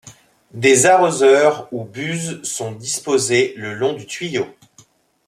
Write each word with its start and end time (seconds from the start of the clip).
Des 0.55 0.87
arroseurs 0.87 1.67
ou 1.71 1.83
buses 1.85 2.41
sont 2.41 2.71
disposés 2.71 3.53
le 3.55 3.75
long 3.75 3.93
du 3.93 4.07
tuyau. 4.07 4.47